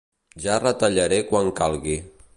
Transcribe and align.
Ja 0.45 0.55
retallaré 0.63 1.21
quan 1.29 1.55
calgui. 1.61 1.99